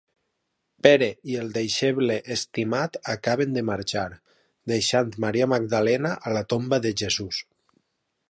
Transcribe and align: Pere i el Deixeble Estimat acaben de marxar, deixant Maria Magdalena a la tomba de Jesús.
Pere 0.85 1.09
i 1.33 1.35
el 1.41 1.51
Deixeble 1.57 2.15
Estimat 2.35 2.97
acaben 3.15 3.53
de 3.57 3.63
marxar, 3.69 4.07
deixant 4.73 5.13
Maria 5.27 5.49
Magdalena 5.55 6.15
a 6.31 6.37
la 6.39 6.45
tomba 6.55 6.81
de 6.87 6.97
Jesús. 7.03 7.45